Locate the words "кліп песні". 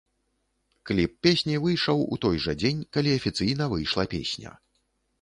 0.89-1.59